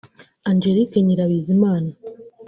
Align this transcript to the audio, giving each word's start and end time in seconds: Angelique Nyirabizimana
Angelique 0.49 0.97
Nyirabizimana 1.05 1.91